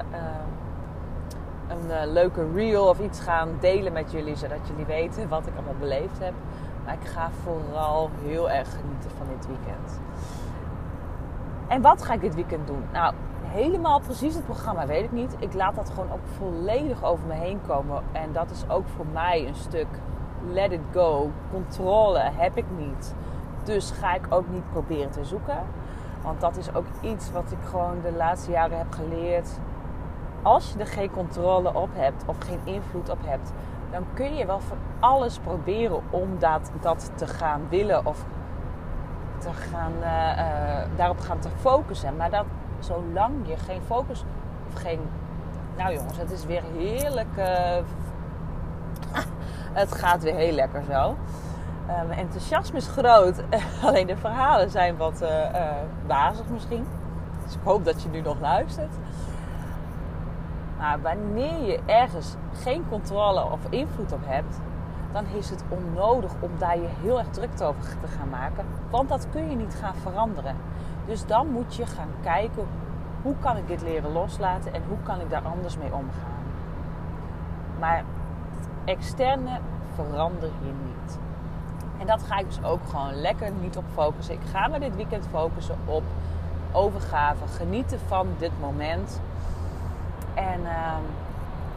een 1.68 2.12
leuke 2.12 2.52
reel 2.54 2.88
of 2.88 3.00
iets 3.00 3.20
gaan 3.20 3.50
delen 3.60 3.94
met 3.94 4.12
jullie, 4.12 4.36
zodat 4.36 4.68
jullie 4.68 4.86
weten 4.86 5.30
wat 5.30 5.48
ik 5.48 5.54
allemaal 5.56 5.80
beleefd 5.80 6.20
heb. 6.20 6.34
Maar 6.86 6.94
ik 6.94 7.08
ga 7.08 7.30
vooral 7.44 8.10
heel 8.24 8.50
erg 8.50 8.70
genieten 8.70 9.12
van 9.18 9.28
dit 9.38 9.48
weekend. 9.48 10.00
En 11.74 11.82
wat 11.82 12.04
ga 12.04 12.14
ik 12.14 12.22
dit 12.22 12.36
weekend 12.36 12.68
doen? 12.68 12.84
Nou, 12.92 13.14
helemaal 13.44 14.00
precies 14.00 14.36
het 14.36 14.46
programma 14.46 14.86
weet 14.86 15.04
ik 15.04 15.12
niet. 15.12 15.36
Ik 15.40 15.54
laat 15.54 15.76
dat 15.76 15.90
gewoon 15.90 16.12
ook 16.12 16.26
volledig 16.38 17.04
over 17.04 17.28
me 17.28 17.34
heen 17.34 17.60
komen. 17.68 18.04
En 18.12 18.32
dat 18.32 18.52
is 18.52 18.70
ook 18.70 18.88
voor 18.96 19.06
mij 19.14 19.48
een 19.48 19.56
stuk 19.56 19.88
let 20.52 20.72
it 20.72 20.82
go. 20.92 21.32
Controle 21.52 22.20
heb 22.20 22.58
ik 22.58 22.66
niet. 22.78 23.16
Dus 23.64 23.92
ga 23.92 24.14
ik 24.14 24.26
ook 24.30 24.50
niet 24.50 24.72
proberen 24.72 25.12
te 25.12 25.26
zoeken. 25.26 25.58
Want 26.24 26.42
dat 26.42 26.58
is 26.58 26.74
ook 26.74 26.86
iets 27.02 27.32
wat 27.32 27.52
ik 27.52 27.70
gewoon 27.70 28.02
de 28.02 28.12
laatste 28.12 28.52
jaren 28.52 28.78
heb 28.78 28.92
geleerd. 28.92 29.50
Als 30.42 30.74
je 30.74 30.80
er 30.80 30.88
geen 30.88 31.12
controle 31.12 31.74
op 31.74 31.90
hebt 31.94 32.24
of 32.26 32.38
geen 32.40 32.60
invloed 32.64 33.10
op 33.10 33.20
hebt, 33.26 33.52
dan 33.92 34.04
kun 34.14 34.36
je 34.36 34.46
wel 34.46 34.60
van 34.60 34.78
alles 35.00 35.40
proberen 35.40 36.02
om 36.10 36.40
dat, 36.40 36.72
dat 36.82 37.12
te 37.16 37.28
gaan 37.28 37.62
willen 37.70 38.06
of 38.06 38.26
gaan, 39.52 39.92
uh, 40.02 40.08
uh, 40.08 40.98
daarop 40.98 41.20
gaan 41.20 41.40
te 41.40 41.50
focussen. 41.60 42.16
Maar 42.16 42.30
dat, 42.30 42.46
zolang 42.80 43.48
je 43.48 43.58
geen 43.58 43.82
focus 43.86 44.24
of 44.68 44.82
geen. 44.82 45.00
Nou 45.78 45.94
jongens, 45.94 46.18
het 46.18 46.32
is 46.32 46.46
weer 46.46 46.64
heerlijk. 46.78 47.38
Uh, 47.38 47.46
het 49.82 49.96
gaat 49.96 50.24
weer 50.24 50.36
heel 50.36 50.54
lekker 50.54 50.84
zo. 50.90 51.16
Mijn 51.86 52.20
enthousiasme 52.20 52.78
is 52.78 52.88
groot. 52.88 53.44
Alleen 53.86 54.08
de 54.08 54.18
verhalen 54.18 54.70
zijn 54.70 54.98
wat 54.98 55.22
uh, 55.22 56.30
misschien. 56.52 56.86
Dus 57.44 57.54
ik 57.54 57.60
hoop 57.64 57.86
dat 57.86 58.04
je 58.04 58.10
nu 58.10 58.22
nog 58.22 58.40
luistert. 58.40 58.96
Maar 60.78 61.02
wanneer 61.02 61.62
je 61.62 61.80
ergens 61.86 62.36
geen 62.54 62.86
controle 62.90 63.44
of 63.44 63.60
invloed 63.70 64.12
op 64.12 64.22
hebt, 64.24 64.60
dan 65.14 65.26
is 65.26 65.50
het 65.50 65.64
onnodig 65.70 66.32
om 66.40 66.52
daar 66.58 66.78
je 66.78 66.90
heel 67.02 67.20
erg 67.20 67.30
druk 67.30 67.62
over 67.62 67.82
te 68.02 68.08
gaan 68.08 68.30
maken. 68.30 68.66
Want 68.90 69.10
dat 69.10 69.28
kun 69.32 69.50
je 69.50 69.56
niet 69.56 69.76
gaan 69.76 69.96
veranderen. 69.96 70.56
Dus 71.06 71.26
dan 71.26 71.48
moet 71.48 71.76
je 71.76 71.86
gaan 71.86 72.10
kijken 72.22 72.68
hoe 73.22 73.36
kan 73.40 73.58
ik 73.58 73.68
dit 73.68 73.82
leren 73.82 74.12
loslaten 74.12 74.74
en 74.74 74.82
hoe 74.88 74.98
kan 75.04 75.20
ik 75.20 75.30
daar 75.30 75.42
anders 75.42 75.78
mee 75.78 75.94
omgaan. 75.94 76.44
Maar 77.80 77.98
het 77.98 78.68
externe 78.86 79.60
verander 79.96 80.50
je 80.62 80.74
niet. 80.86 81.20
En 82.00 82.08
dat 82.08 82.24
ga 82.24 82.38
ik 82.38 82.46
dus 82.46 82.64
ook 82.64 82.82
gewoon 82.90 83.14
lekker 83.14 83.52
niet 83.62 83.78
op 83.78 83.84
focussen. 83.94 84.34
Ik 84.34 84.48
ga 84.52 84.68
me 84.68 84.80
dit 84.80 84.96
weekend 84.96 85.28
focussen 85.32 85.76
op 85.86 86.04
overgave, 86.72 87.48
genieten 87.48 88.00
van 88.08 88.28
dit 88.38 88.52
moment. 88.62 89.22
En 90.34 90.62
uh, 90.62 90.96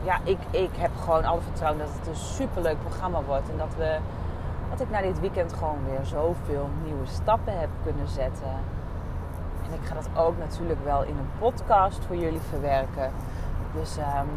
ja, 0.06 0.18
ik, 0.22 0.38
ik 0.50 0.70
heb 0.76 0.90
gewoon 1.04 1.24
alle 1.24 1.40
vertrouwen 1.40 1.78
dat 1.80 1.88
het 1.98 2.06
een 2.06 2.14
superleuk 2.14 2.80
programma 2.80 3.22
wordt. 3.22 3.50
En 3.50 3.56
dat, 3.56 3.74
we, 3.76 3.98
dat 4.70 4.80
ik 4.80 4.90
na 4.90 5.00
dit 5.00 5.20
weekend 5.20 5.52
gewoon 5.52 5.78
weer 5.84 6.04
zoveel 6.04 6.68
nieuwe 6.84 7.06
stappen 7.06 7.58
heb 7.58 7.68
kunnen 7.82 8.08
zetten. 8.08 8.50
En 9.66 9.72
ik 9.72 9.86
ga 9.86 9.94
dat 9.94 10.08
ook 10.14 10.38
natuurlijk 10.38 10.84
wel 10.84 11.02
in 11.02 11.16
een 11.16 11.30
podcast 11.38 12.04
voor 12.04 12.16
jullie 12.16 12.40
verwerken. 12.40 13.10
Dus 13.72 13.96
um, 13.96 14.28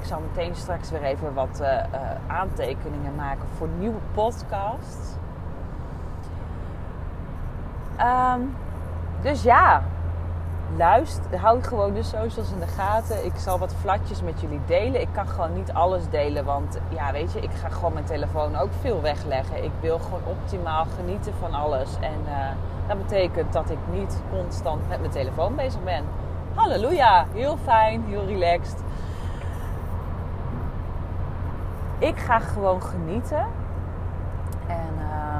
ik 0.00 0.06
zal 0.06 0.20
meteen 0.20 0.54
straks 0.54 0.90
weer 0.90 1.02
even 1.02 1.34
wat 1.34 1.58
uh, 1.60 1.68
uh, 1.68 1.84
aantekeningen 2.26 3.14
maken 3.14 3.48
voor 3.56 3.68
nieuwe 3.78 4.00
podcasts. 4.14 5.16
Um, 8.00 8.56
dus 9.22 9.42
ja, 9.42 9.82
luister, 10.76 11.38
hou 11.38 11.62
gewoon 11.62 11.94
de 11.94 12.02
socials 12.02 12.52
in 12.52 12.58
de 12.58 12.66
gaten. 12.66 13.24
Ik 13.24 13.36
zal 13.36 13.58
wat 13.58 13.74
flatjes 13.74 14.22
met 14.22 14.40
jullie 14.40 14.60
delen. 14.66 15.00
Ik 15.00 15.08
kan 15.12 15.26
gewoon 15.26 15.52
niet 15.52 15.72
alles 15.72 16.08
delen, 16.10 16.44
want 16.44 16.78
ja, 16.88 17.12
weet 17.12 17.32
je, 17.32 17.40
ik 17.40 17.50
ga 17.50 17.68
gewoon 17.68 17.92
mijn 17.92 18.04
telefoon 18.04 18.56
ook 18.56 18.70
veel 18.80 19.00
wegleggen. 19.00 19.64
Ik 19.64 19.70
wil 19.80 19.98
gewoon 19.98 20.22
optimaal 20.24 20.86
genieten 20.96 21.32
van 21.40 21.54
alles. 21.54 21.96
En 22.00 22.20
uh, 22.26 22.48
dat 22.88 22.98
betekent 22.98 23.52
dat 23.52 23.70
ik 23.70 23.78
niet 23.90 24.22
constant 24.30 24.88
met 24.88 25.00
mijn 25.00 25.12
telefoon 25.12 25.54
bezig 25.54 25.84
ben. 25.84 26.04
Halleluja, 26.54 27.26
heel 27.32 27.56
fijn, 27.56 28.04
heel 28.04 28.26
relaxed. 28.26 28.82
Ik 31.98 32.18
ga 32.18 32.38
gewoon 32.38 32.82
genieten. 32.82 33.46
En 34.66 34.92
uh, 34.98 35.36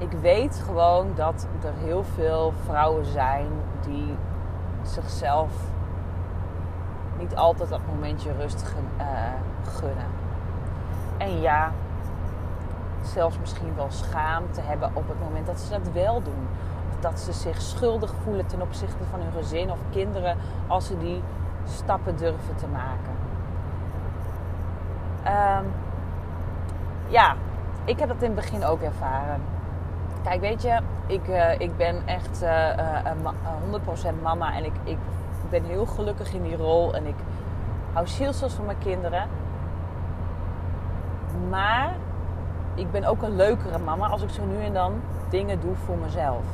ik 0.00 0.12
weet 0.20 0.62
gewoon 0.66 1.06
dat 1.14 1.46
er 1.62 1.72
heel 1.84 2.04
veel 2.14 2.52
vrouwen 2.64 3.04
zijn 3.04 3.46
die 3.80 4.16
zichzelf 4.82 5.50
niet 7.18 7.36
altijd 7.36 7.68
dat 7.68 7.80
momentje 7.86 8.32
rust 8.32 8.74
uh, 8.98 9.06
gunnen. 9.62 10.06
En 11.18 11.40
ja, 11.40 11.72
zelfs 13.02 13.38
misschien 13.38 13.74
wel 13.74 13.90
schaamte 13.90 14.60
hebben 14.60 14.90
op 14.92 15.08
het 15.08 15.20
moment 15.20 15.46
dat 15.46 15.60
ze 15.60 15.70
dat 15.70 15.92
wel 15.92 16.22
doen. 16.22 16.48
Of 16.90 17.00
dat 17.00 17.20
ze 17.20 17.32
zich 17.32 17.60
schuldig 17.60 18.14
voelen 18.22 18.46
ten 18.46 18.62
opzichte 18.62 19.04
van 19.10 19.20
hun 19.20 19.32
gezin 19.32 19.70
of 19.70 19.78
kinderen 19.90 20.36
als 20.66 20.86
ze 20.86 20.98
die 20.98 21.22
stappen 21.64 22.16
durven 22.16 22.56
te 22.56 22.66
maken. 22.66 23.18
Um, 25.26 25.72
ja, 27.08 27.34
ik 27.84 27.98
heb 27.98 28.08
dat 28.08 28.22
in 28.22 28.36
het 28.36 28.40
begin 28.40 28.64
ook 28.64 28.80
ervaren. 28.80 29.40
Kijk, 30.22 30.40
weet 30.40 30.62
je, 30.62 30.78
ik, 31.06 31.28
uh, 31.28 31.60
ik 31.60 31.76
ben 31.76 32.02
echt 32.06 32.42
uh, 32.42 32.76
uh, 32.76 34.10
100% 34.12 34.22
mama 34.22 34.54
en 34.54 34.64
ik, 34.64 34.72
ik 34.84 34.98
ben 35.50 35.64
heel 35.64 35.86
gelukkig 35.86 36.32
in 36.32 36.42
die 36.42 36.56
rol 36.56 36.94
en 36.94 37.06
ik 37.06 37.14
hou 37.92 38.06
zielsels 38.06 38.52
van 38.52 38.64
mijn 38.64 38.78
kinderen. 38.78 39.28
Maar 41.48 41.94
ik 42.74 42.90
ben 42.90 43.04
ook 43.04 43.22
een 43.22 43.36
leukere 43.36 43.78
mama 43.78 44.06
als 44.06 44.22
ik 44.22 44.30
zo 44.30 44.44
nu 44.44 44.64
en 44.64 44.72
dan 44.72 44.92
dingen 45.28 45.60
doe 45.60 45.74
voor 45.74 45.96
mezelf. 45.96 46.44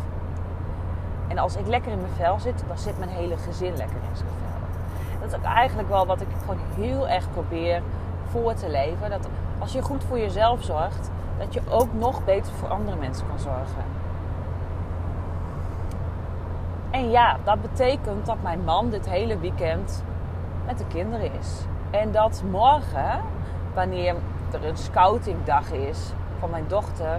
En 1.28 1.38
als 1.38 1.56
ik 1.56 1.66
lekker 1.66 1.92
in 1.92 2.00
mijn 2.00 2.12
vel 2.12 2.40
zit, 2.40 2.64
dan 2.68 2.78
zit 2.78 2.98
mijn 2.98 3.10
hele 3.10 3.36
gezin 3.36 3.76
lekker 3.76 3.96
in 4.10 4.16
zijn 4.16 4.28
vel. 4.28 5.20
Dat 5.20 5.28
is 5.28 5.36
ook 5.36 5.44
eigenlijk 5.44 5.88
wel 5.88 6.06
wat 6.06 6.20
ik 6.20 6.28
gewoon 6.40 6.60
heel 6.76 7.08
erg 7.08 7.30
probeer 7.30 7.82
voor 8.30 8.54
te 8.54 8.68
leven. 8.68 9.10
Dat 9.10 9.28
als 9.58 9.72
je 9.72 9.82
goed 9.82 10.04
voor 10.04 10.18
jezelf 10.18 10.62
zorgt, 10.62 11.10
dat 11.38 11.54
je 11.54 11.60
ook 11.68 11.92
nog 11.92 12.24
beter 12.24 12.52
voor 12.52 12.68
andere 12.68 12.96
mensen 12.96 13.26
kan 13.26 13.38
zorgen. 13.38 13.84
En 16.90 17.10
ja, 17.10 17.36
dat 17.44 17.60
betekent 17.62 18.26
dat 18.26 18.42
mijn 18.42 18.64
man 18.64 18.90
dit 18.90 19.08
hele 19.08 19.38
weekend 19.38 20.04
met 20.66 20.78
de 20.78 20.86
kinderen 20.86 21.32
is. 21.38 21.64
En 21.90 22.12
dat 22.12 22.42
morgen, 22.50 23.20
wanneer 23.74 24.14
er 24.52 24.64
een 24.64 24.76
scoutingdag 24.76 25.72
is 25.72 26.12
van 26.38 26.50
mijn 26.50 26.64
dochter, 26.68 27.18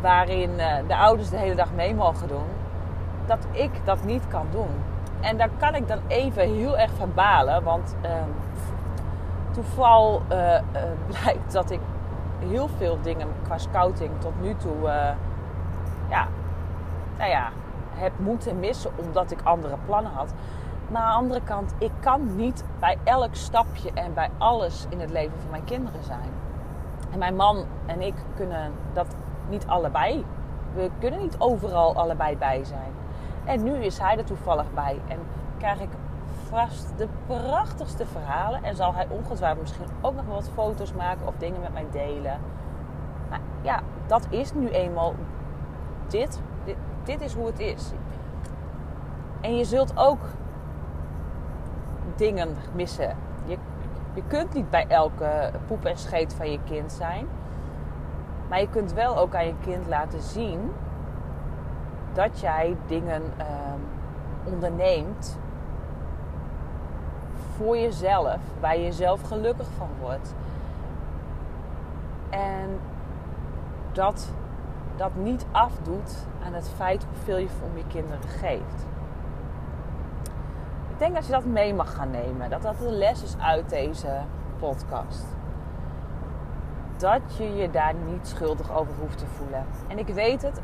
waarin 0.00 0.58
eh, 0.58 0.76
de 0.86 0.96
ouders 0.96 1.28
de 1.28 1.36
hele 1.36 1.54
dag 1.54 1.72
mee 1.72 1.94
mogen 1.94 2.28
doen, 2.28 2.46
dat 3.26 3.46
ik 3.50 3.70
dat 3.84 4.04
niet 4.04 4.28
kan 4.28 4.46
doen. 4.50 4.70
En 5.20 5.36
daar 5.36 5.50
kan 5.58 5.74
ik 5.74 5.88
dan 5.88 5.98
even 6.06 6.54
heel 6.54 6.78
erg 6.78 6.90
van 6.96 7.12
balen, 7.14 7.62
want 7.62 7.96
uh, 8.04 8.10
toeval 9.50 10.22
uh, 10.32 10.60
blijkt 11.22 11.52
dat 11.52 11.70
ik 11.70 11.80
heel 12.38 12.68
veel 12.68 12.98
dingen 13.02 13.28
qua 13.42 13.58
scouting 13.58 14.10
tot 14.18 14.32
nu 14.40 14.54
toe, 14.56 14.82
ja, 16.08 16.28
nou 17.18 17.30
ja, 17.30 17.50
heb 17.94 18.12
moeten 18.18 18.58
missen 18.58 18.90
omdat 18.96 19.30
ik 19.30 19.40
andere 19.42 19.76
plannen 19.86 20.12
had. 20.12 20.34
Maar 20.90 21.02
aan 21.02 21.10
de 21.10 21.16
andere 21.16 21.42
kant, 21.42 21.74
ik 21.78 21.90
kan 22.00 22.36
niet 22.36 22.64
bij 22.78 22.98
elk 23.04 23.34
stapje 23.34 23.92
en 23.92 24.14
bij 24.14 24.30
alles 24.38 24.86
in 24.88 25.00
het 25.00 25.10
leven 25.10 25.40
van 25.40 25.50
mijn 25.50 25.64
kinderen 25.64 26.04
zijn. 26.04 26.30
En 27.10 27.18
mijn 27.18 27.36
man 27.36 27.64
en 27.86 28.00
ik 28.00 28.14
kunnen 28.36 28.72
dat 28.92 29.06
niet 29.48 29.66
allebei. 29.66 30.24
We 30.74 30.90
kunnen 30.98 31.20
niet 31.20 31.38
overal 31.38 31.96
allebei 31.96 32.36
bij 32.36 32.64
zijn. 32.64 32.92
En 33.44 33.62
nu 33.62 33.72
is 33.72 33.98
hij 33.98 34.18
er 34.18 34.24
toevallig 34.24 34.72
bij. 34.74 35.00
En 35.08 35.18
krijg 35.58 35.80
ik 35.80 35.88
vast 36.48 36.92
de 36.96 37.08
prachtigste 37.26 38.06
verhalen. 38.06 38.62
En 38.62 38.76
zal 38.76 38.94
hij 38.94 39.06
ongetwijfeld 39.08 39.60
misschien 39.60 39.86
ook 40.00 40.14
nog 40.14 40.26
wat 40.26 40.50
foto's 40.54 40.92
maken 40.92 41.26
of 41.26 41.34
dingen 41.38 41.60
met 41.60 41.72
mij 41.72 41.86
delen. 41.90 42.40
Ja, 43.62 43.80
dat 44.06 44.26
is 44.30 44.54
nu 44.54 44.68
eenmaal 44.68 45.14
dit. 46.06 46.40
Dit, 46.64 46.76
dit 47.02 47.20
is 47.20 47.34
hoe 47.34 47.46
het 47.46 47.58
is. 47.58 47.92
En 49.40 49.56
je 49.56 49.64
zult 49.64 49.96
ook 49.96 50.20
dingen 52.16 52.56
missen. 52.74 53.16
Je, 53.44 53.58
je 54.14 54.22
kunt 54.26 54.54
niet 54.54 54.70
bij 54.70 54.86
elke 54.88 55.50
poep 55.66 55.84
en 55.84 55.96
scheet 55.96 56.34
van 56.34 56.50
je 56.50 56.58
kind 56.64 56.92
zijn. 56.92 57.26
Maar 58.48 58.60
je 58.60 58.68
kunt 58.68 58.92
wel 58.92 59.16
ook 59.16 59.34
aan 59.34 59.46
je 59.46 59.54
kind 59.60 59.86
laten 59.86 60.20
zien 60.20 60.72
dat 62.12 62.40
jij 62.40 62.76
dingen 62.86 63.22
ehm, 63.36 63.80
onderneemt 64.44 65.38
voor 67.58 67.78
jezelf, 67.78 68.38
waar 68.60 68.76
je 68.76 68.82
jezelf 68.82 69.22
gelukkig 69.22 69.66
van 69.76 69.88
wordt. 70.00 70.34
En 72.30 72.78
dat 73.92 74.32
dat 74.96 75.14
niet 75.14 75.46
afdoet 75.50 76.26
aan 76.44 76.52
het 76.52 76.68
feit 76.76 77.04
hoeveel 77.04 77.36
je 77.36 77.48
om 77.70 77.76
je 77.76 77.86
kinderen 77.86 78.28
geeft. 78.28 78.86
Ik 80.90 80.98
denk 80.98 81.14
dat 81.14 81.26
je 81.26 81.32
dat 81.32 81.44
mee 81.44 81.74
mag 81.74 81.94
gaan 81.94 82.10
nemen. 82.10 82.50
Dat 82.50 82.62
dat 82.62 82.78
de 82.78 82.90
les 82.90 83.22
is 83.22 83.38
uit 83.38 83.68
deze 83.68 84.20
podcast. 84.58 85.24
Dat 86.96 87.36
je 87.36 87.54
je 87.54 87.70
daar 87.70 87.94
niet 87.94 88.28
schuldig 88.28 88.72
over 88.72 88.94
hoeft 89.00 89.18
te 89.18 89.26
voelen. 89.26 89.64
En 89.88 89.98
ik 89.98 90.06
weet 90.06 90.42
het, 90.42 90.60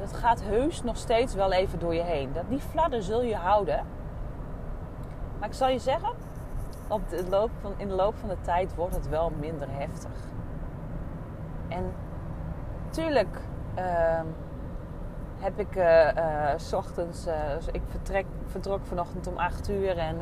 dat 0.00 0.12
gaat 0.12 0.42
heus 0.42 0.82
nog 0.82 0.96
steeds 0.96 1.34
wel 1.34 1.52
even 1.52 1.78
door 1.78 1.94
je 1.94 2.02
heen. 2.02 2.32
Dat 2.32 2.48
die 2.48 2.60
fladder 2.60 3.02
zul 3.02 3.22
je 3.22 3.36
houden. 3.36 3.86
Maar 5.38 5.48
ik 5.48 5.54
zal 5.54 5.68
je 5.68 5.78
zeggen, 5.78 6.10
op 6.88 7.08
de 7.08 7.24
loop 7.28 7.50
van, 7.60 7.72
in 7.76 7.88
de 7.88 7.94
loop 7.94 8.14
van 8.16 8.28
de 8.28 8.40
tijd 8.40 8.74
wordt 8.74 8.94
het 8.94 9.08
wel 9.08 9.32
minder 9.40 9.68
heftig. 9.70 10.10
En 11.68 11.92
tuurlijk 12.90 13.40
ehm, 13.74 14.26
heb 15.38 15.58
ik 15.58 15.76
uh, 15.76 16.08
s 16.56 16.72
ochtends, 16.72 17.26
uh, 17.26 17.34
ik 17.72 17.82
vertrek, 17.88 18.26
vertrok 18.46 18.80
vanochtend 18.86 19.26
om 19.26 19.36
8 19.36 19.68
uur 19.70 19.98
en 19.98 20.16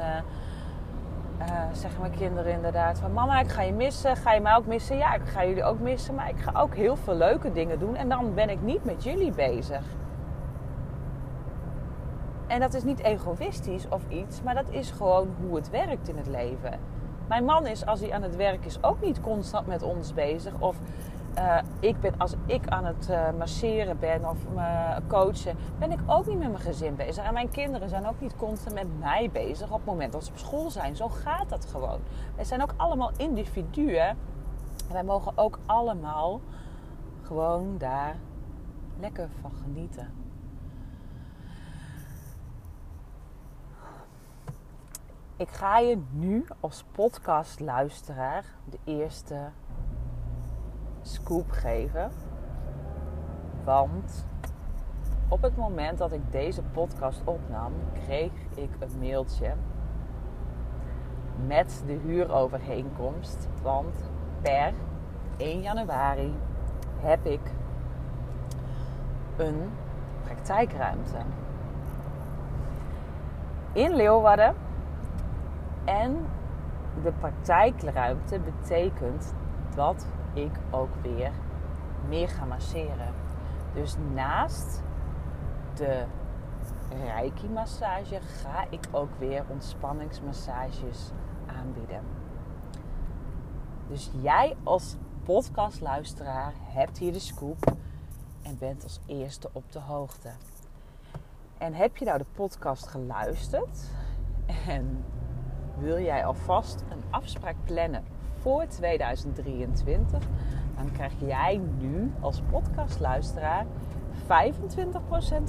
zeggen 1.73 2.01
mijn 2.01 2.17
kinderen 2.17 2.53
inderdaad 2.53 2.99
van 2.99 3.13
mama 3.13 3.41
ik 3.41 3.49
ga 3.49 3.63
je 3.63 3.73
missen, 3.73 4.17
ga 4.17 4.33
je 4.33 4.41
mij 4.41 4.55
ook 4.55 4.67
missen? 4.67 4.97
Ja 4.97 5.15
ik 5.15 5.25
ga 5.25 5.45
jullie 5.45 5.65
ook 5.65 5.79
missen, 5.79 6.15
maar 6.15 6.29
ik 6.29 6.39
ga 6.39 6.61
ook 6.61 6.75
heel 6.75 6.97
veel 6.97 7.15
leuke 7.15 7.53
dingen 7.53 7.79
doen 7.79 7.97
en 7.97 8.09
dan 8.09 8.35
ben 8.35 8.51
ik 8.51 8.63
niet 8.63 8.85
met 8.85 9.05
jullie 9.05 9.33
bezig. 9.33 9.83
En 12.47 12.61
dat 12.61 12.75
is 12.75 12.85
niet 12.85 13.01
egoïstisch 13.01 13.89
of 13.89 14.03
iets, 14.09 14.43
maar 14.43 14.55
dat 14.55 14.71
is 14.71 14.91
gewoon 14.91 15.29
hoe 15.47 15.57
het 15.57 15.71
werkt 15.71 16.09
in 16.09 16.17
het 16.17 16.27
leven. 16.27 16.79
Mijn 17.29 17.45
man 17.45 17.67
is, 17.67 17.87
als 17.87 18.01
hij 18.01 18.13
aan 18.13 18.23
het 18.23 18.37
werk 18.37 18.65
is, 18.65 18.83
ook 18.83 19.01
niet 19.01 19.21
constant 19.21 19.67
met 19.67 19.83
ons 19.83 20.15
bezig. 20.15 20.53
Of 20.59 20.77
uh, 21.39 21.59
ik 21.81 22.01
ben, 22.01 22.19
als 22.19 22.35
ik 22.47 22.69
aan 22.69 22.85
het 22.85 23.09
uh, 23.11 23.31
masseren 23.39 23.99
ben 23.99 24.29
of 24.29 24.39
uh, 24.55 24.97
coachen, 25.07 25.57
ben 25.79 25.93
ik 25.93 25.99
ook 26.07 26.27
niet 26.27 26.39
met 26.39 26.49
mijn 26.49 26.63
gezin 26.63 26.97
bezig. 26.97 27.25
En 27.25 27.33
mijn 27.33 27.51
kinderen 27.51 27.89
zijn 27.89 28.07
ook 28.07 28.21
niet 28.21 28.37
constant 28.37 28.75
met 28.75 28.99
mij 28.99 29.31
bezig 29.33 29.71
op 29.71 29.77
het 29.77 29.85
moment 29.85 30.13
dat 30.13 30.25
ze 30.25 30.31
op 30.31 30.39
school 30.39 30.71
zijn. 30.71 30.97
Zo 30.97 31.09
gaat 31.09 31.49
dat 31.49 31.67
gewoon. 31.67 31.99
Wij 32.37 32.45
zijn 32.45 32.63
ook 32.63 32.75
allemaal 32.77 33.11
individuen. 33.17 34.09
En 34.89 34.93
wij 34.93 35.05
mogen 35.05 35.33
ook 35.35 35.59
allemaal 35.67 36.41
gewoon 37.23 37.75
daar 37.79 38.17
lekker 39.01 39.29
van 39.41 39.53
genieten. 39.63 40.24
Ik 45.37 45.49
ga 45.49 45.79
je 45.79 46.03
nu 46.11 46.45
als 46.61 46.85
podcastluisteraar 46.93 48.45
de 48.65 48.79
eerste 48.85 49.39
scoop 51.03 51.51
geven. 51.51 52.11
Want 53.65 54.27
op 55.29 55.43
het 55.43 55.57
moment 55.57 55.99
dat 55.99 56.13
ik 56.13 56.33
deze 56.33 56.63
podcast 56.63 57.21
opnam, 57.25 57.73
kreeg 57.93 58.33
ik 58.55 58.71
een 58.79 58.99
mailtje 58.99 59.55
met 61.47 61.83
de 61.87 61.93
huurovereenkomst. 61.93 63.49
Want 63.63 63.95
per 64.43 64.73
1 65.37 65.61
januari 65.61 66.35
heb 67.01 67.27
ik 67.27 67.51
een 69.37 69.71
praktijkruimte 70.23 71.19
in 73.73 73.95
Leeuwarden. 73.95 74.64
En 75.85 76.27
de 77.03 77.13
praktijkruimte 77.13 78.41
betekent 78.41 79.35
dat 79.75 80.07
ik 80.33 80.53
ook 80.71 80.95
weer 81.03 81.31
meer 82.09 82.29
ga 82.29 82.45
masseren. 82.45 83.15
Dus 83.75 83.97
naast 84.15 84.83
de 85.75 86.05
reiki-massage 87.05 88.21
ga 88.21 88.65
ik 88.71 88.89
ook 88.91 89.11
weer 89.19 89.45
ontspanningsmassages 89.49 91.11
aanbieden. 91.47 92.01
Dus 93.89 94.11
jij 94.23 94.57
als 94.63 94.97
podcastluisteraar 95.25 96.53
hebt 96.61 96.99
hier 96.99 97.13
de 97.13 97.19
scoop 97.19 97.75
en 98.43 98.59
bent 98.59 98.83
als 98.83 99.01
eerste 99.07 99.49
op 99.53 99.73
de 99.73 99.79
hoogte. 99.79 100.31
En 101.59 101.75
heb 101.75 101.97
je 101.97 102.05
nou 102.05 102.19
de 102.19 102.27
podcast 102.35 102.87
geluisterd 102.87 103.91
en 104.67 105.05
wil 105.85 106.01
jij 106.01 106.25
alvast 106.25 106.85
een 106.91 107.03
afspraak 107.11 107.57
plannen 107.65 108.05
voor 108.39 108.67
2023, 108.67 110.23
dan 110.77 110.93
krijg 110.93 111.13
jij 111.19 111.61
nu 111.79 112.13
als 112.21 112.43
podcastluisteraar 112.51 113.67
25% 114.23 114.27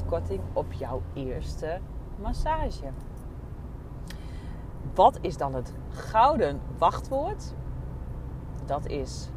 korting 0.06 0.42
op 0.54 0.74
jouw 0.74 1.02
eerste 1.14 1.80
massage. 2.22 2.86
Wat 4.94 5.18
is 5.22 5.38
dan 5.38 5.54
het 5.54 5.74
gouden 5.90 6.60
wachtwoord? 6.78 7.54
Dat 8.66 8.86
is 8.88 9.30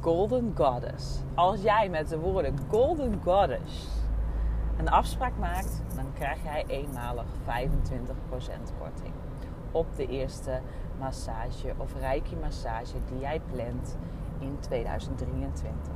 Golden 0.00 0.52
Goddess. 0.56 1.22
Als 1.34 1.62
jij 1.62 1.88
met 1.88 2.08
de 2.08 2.18
woorden 2.18 2.54
Golden 2.68 3.20
Goddess 3.24 3.88
een 4.76 4.88
afspraak 4.88 5.38
maakt, 5.38 5.82
dan 5.94 6.12
krijg 6.14 6.42
jij 6.42 6.64
eenmalig 6.66 7.26
25% 7.26 7.38
korting 8.78 9.21
op 9.72 9.96
de 9.96 10.06
eerste 10.06 10.60
massage 10.98 11.74
of 11.76 11.94
reiki 12.00 12.36
massage 12.36 12.96
die 13.10 13.18
jij 13.18 13.40
plant 13.52 13.96
in 14.38 14.56
2023. 14.60 15.92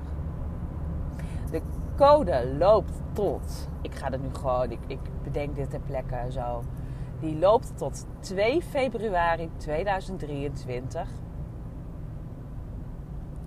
De 1.50 1.62
code 1.96 2.54
loopt 2.58 3.02
tot, 3.12 3.68
ik 3.82 3.94
ga 3.94 4.10
er 4.10 4.18
nu 4.18 4.28
gewoon, 4.32 4.70
ik, 4.70 4.80
ik 4.86 4.98
bedenk 5.22 5.54
dit 5.54 5.70
ter 5.70 5.80
plekke 5.80 6.26
zo. 6.30 6.62
Die 7.20 7.38
loopt 7.38 7.78
tot 7.78 8.06
2 8.20 8.62
februari 8.62 9.50
2023. 9.56 11.08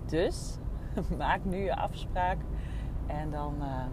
Dus 0.05 0.57
maak 1.17 1.45
nu 1.45 1.57
je 1.57 1.75
afspraak. 1.75 2.37
En 3.07 3.31
dan 3.31 3.55
uh, 3.59 3.85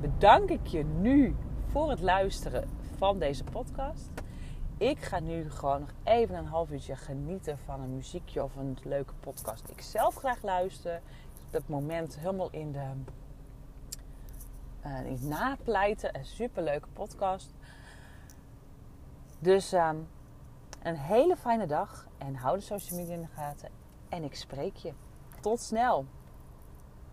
bedank 0.00 0.50
ik 0.50 0.66
je 0.66 0.84
nu 0.84 1.36
voor 1.66 1.90
het 1.90 2.00
luisteren 2.00 2.68
van 2.96 3.18
deze 3.18 3.44
podcast. 3.44 4.10
Ik 4.78 4.98
ga 4.98 5.20
nu 5.20 5.50
gewoon 5.50 5.80
nog 5.80 5.90
even 6.02 6.34
een 6.34 6.46
half 6.46 6.70
uurtje 6.70 6.96
genieten 6.96 7.58
van 7.58 7.80
een 7.80 7.94
muziekje 7.94 8.42
of 8.42 8.56
een 8.56 8.78
leuke 8.82 9.14
podcast. 9.20 9.68
Ik 9.68 9.80
zelf 9.80 10.14
graag 10.14 10.42
luister. 10.42 11.00
Dat 11.50 11.68
moment 11.68 12.18
helemaal 12.18 12.50
in 12.50 12.72
de 12.72 12.90
uh, 14.86 15.06
in 15.06 15.12
het 15.12 15.22
napleiten. 15.22 16.16
Een 16.16 16.26
superleuke 16.26 16.88
podcast. 16.92 17.54
Dus 19.38 19.72
ehm, 19.72 19.96
een 20.82 20.96
hele 20.96 21.36
fijne 21.36 21.66
dag 21.66 22.06
en 22.18 22.34
hou 22.34 22.56
de 22.56 22.64
social 22.64 22.98
media 22.98 23.14
in 23.14 23.20
de 23.20 23.28
gaten. 23.34 23.68
En 24.08 24.24
ik 24.24 24.34
spreek 24.34 24.76
je. 24.76 24.92
Tot 25.40 25.60
snel! 25.60 26.06